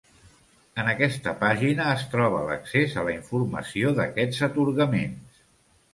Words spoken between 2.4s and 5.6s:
l'accés a la informació d'aquests atorgaments.